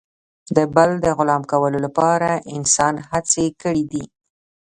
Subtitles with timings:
[0.55, 4.03] د بل د غلام کولو لپاره انسان هڅې کړي دي.